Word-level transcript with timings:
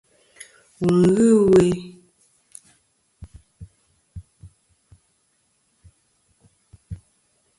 Wù 0.81 0.87
n-ghɨ 0.99 1.27
ɨwe. 1.41 1.65